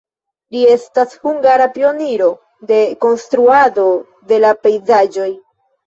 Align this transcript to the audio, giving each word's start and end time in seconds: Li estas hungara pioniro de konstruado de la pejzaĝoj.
Li 0.53 0.61
estas 0.75 1.13
hungara 1.27 1.67
pioniro 1.77 2.31
de 2.73 2.81
konstruado 3.07 3.89
de 4.33 4.45
la 4.45 4.59
pejzaĝoj. 4.67 5.35